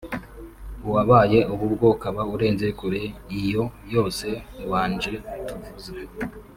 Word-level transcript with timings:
uwabaye 0.87 1.39
ubu 1.53 1.65
bwo 1.73 1.87
ukaba 1.95 2.21
urenze 2.33 2.67
kure 2.79 3.01
iyo 3.39 3.63
yose 3.93 4.27
yabanje 4.59 5.13
tuvuze 5.47 5.91